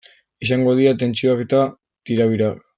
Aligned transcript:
Izango 0.45 0.73
dira 0.79 0.95
tentsioak 1.03 1.45
eta 1.45 1.63
tirabirak. 2.11 2.69